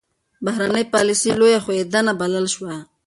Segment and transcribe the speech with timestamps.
[0.45, 2.75] بهرنۍ پالیسي لویه ښوېېدنه بلل شوه.